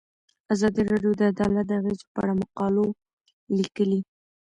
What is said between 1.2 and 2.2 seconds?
عدالت د اغیزو په